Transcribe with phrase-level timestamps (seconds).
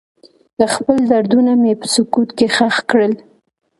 [0.73, 3.13] خپل دردونه مې په سکوت کې ښخ کړل.